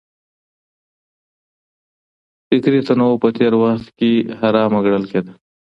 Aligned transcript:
فکري 2.47 2.79
تنوع 2.87 3.13
په 3.23 3.29
تېر 3.37 3.53
وخت 3.63 3.87
کي 3.99 4.11
حرامه 4.39 4.79
ګڼل 4.85 5.03
کېده. 5.11 5.33